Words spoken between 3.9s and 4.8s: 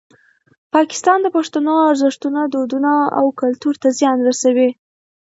زیان رسوي.